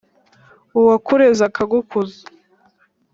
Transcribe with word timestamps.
Uwakureze 0.79 1.41
akagukuza 1.49 2.19